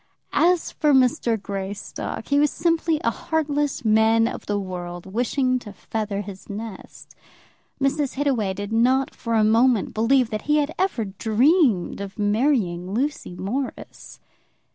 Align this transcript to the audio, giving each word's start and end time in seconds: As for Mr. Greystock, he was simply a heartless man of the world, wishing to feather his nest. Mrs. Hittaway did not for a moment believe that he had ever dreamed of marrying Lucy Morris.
As 0.33 0.71
for 0.71 0.93
Mr. 0.95 1.39
Greystock, 1.39 2.29
he 2.29 2.39
was 2.39 2.49
simply 2.49 2.99
a 3.03 3.11
heartless 3.11 3.85
man 3.85 4.27
of 4.27 4.47
the 4.47 4.57
world, 4.59 5.05
wishing 5.05 5.59
to 5.59 5.71
feather 5.73 6.21
his 6.21 6.49
nest. 6.49 7.13
Mrs. 7.79 8.15
Hittaway 8.15 8.55
did 8.55 8.73
not 8.73 9.13
for 9.13 9.35
a 9.35 9.43
moment 9.43 9.93
believe 9.93 10.31
that 10.31 10.41
he 10.49 10.57
had 10.57 10.73
ever 10.79 11.05
dreamed 11.05 12.01
of 12.01 12.17
marrying 12.17 12.91
Lucy 12.95 13.35
Morris. 13.35 14.19